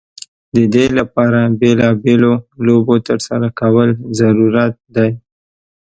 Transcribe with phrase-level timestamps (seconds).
[0.55, 2.33] د دې لپاره بیلا بېلو
[2.65, 3.89] لوبو ترسره کول
[4.19, 5.11] ضرورت دی.